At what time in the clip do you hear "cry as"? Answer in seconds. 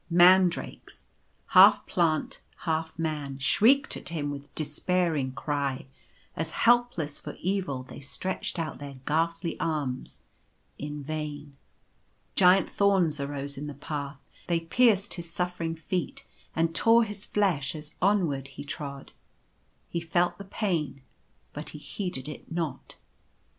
5.33-6.49